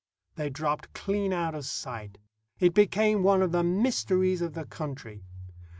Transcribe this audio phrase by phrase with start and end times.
[0.33, 2.17] They dropped clean out of sight.
[2.57, 5.21] It became one of the mysteries of the country.